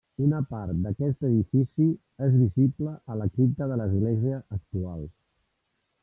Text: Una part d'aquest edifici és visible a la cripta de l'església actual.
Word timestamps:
Una 0.25 0.37
part 0.51 0.77
d'aquest 0.85 1.25
edifici 1.27 1.85
és 2.27 2.33
visible 2.37 2.93
a 3.15 3.17
la 3.19 3.27
cripta 3.35 3.67
de 3.73 3.77
l'església 3.83 4.39
actual. 4.57 5.05